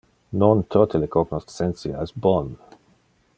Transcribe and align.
Non 0.43 0.61
tote 0.75 1.01
le 1.03 1.09
cognoscentia 1.17 2.01
es 2.07 2.17
bon. 2.27 2.51